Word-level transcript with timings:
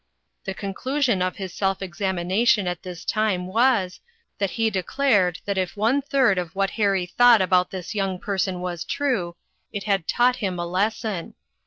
The 0.45 0.55
conclusion 0.55 1.21
of 1.21 1.35
his 1.35 1.53
self 1.53 1.79
examination 1.83 2.65
at 2.65 2.81
this 2.81 3.05
time 3.05 3.45
was, 3.45 3.99
that 4.39 4.49
he 4.49 4.71
declared 4.71 5.39
that 5.45 5.59
if 5.59 5.77
one 5.77 6.01
third 6.01 6.39
of 6.39 6.55
what 6.55 6.71
Harry 6.71 7.05
thought 7.05 7.39
about 7.39 7.69
this 7.69 7.93
young 7.93 8.17
person 8.17 8.61
was 8.61 8.83
true, 8.83 9.35
it 9.71 9.83
had 9.83 10.07
taught 10.07 10.37
him 10.37 10.57
a 10.57 10.65
lesson. 10.65 11.35